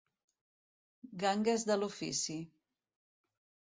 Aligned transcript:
Gangues 1.25 1.69
de 1.71 1.79
l'ofici. 1.83 2.43